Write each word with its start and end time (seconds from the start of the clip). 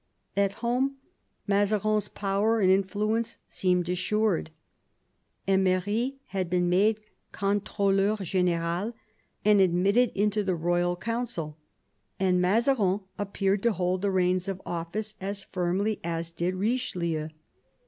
At 0.35 0.53
home 0.65 0.95
Mazarin's 1.45 2.07
power 2.07 2.59
and 2.59 2.71
influence 2.71 3.37
seemed 3.47 3.87
assured. 3.87 4.49
Emery 5.47 6.17
had 6.29 6.49
been 6.49 6.69
made 6.69 6.99
corUrdleur 7.31 8.17
g^n^al 8.17 8.95
and 9.45 9.61
admitted 9.61 10.11
into 10.15 10.43
the 10.43 10.55
royal 10.55 10.95
Council, 10.95 11.55
and 12.19 12.41
Mazarin 12.41 13.01
appeared 13.19 13.61
to 13.61 13.73
hold 13.73 14.01
the 14.01 14.09
reins 14.09 14.47
of 14.47 14.59
office 14.65 15.13
as 15.21 15.43
firmly 15.43 15.99
as 16.03 16.31
did 16.31 16.55
Eichelieu. 16.55 17.29